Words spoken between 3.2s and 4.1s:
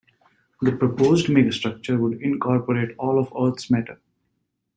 Earth's matter.